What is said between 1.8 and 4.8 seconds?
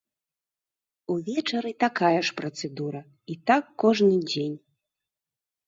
такая ж працэдура, і так кожны дзень.